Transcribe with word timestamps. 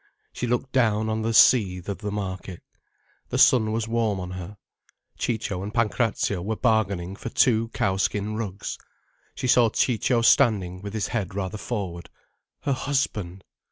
She 0.33 0.47
looked 0.47 0.71
down 0.71 1.09
on 1.09 1.21
the 1.21 1.31
seethe 1.31 1.87
of 1.87 1.99
the 1.99 2.09
market. 2.11 2.63
The 3.29 3.37
sun 3.37 3.71
was 3.71 3.87
warm 3.87 4.19
on 4.19 4.31
her. 4.31 4.57
Ciccio 5.19 5.61
and 5.61 5.71
Pancrazio 5.71 6.41
were 6.41 6.55
bargaining 6.55 7.15
for 7.15 7.29
two 7.29 7.67
cowskin 7.75 8.35
rugs: 8.35 8.79
she 9.35 9.45
saw 9.45 9.69
Ciccio 9.69 10.23
standing 10.23 10.81
with 10.81 10.95
his 10.95 11.09
head 11.09 11.35
rather 11.35 11.59
forward. 11.59 12.09
Her 12.61 12.73
husband! 12.73 13.43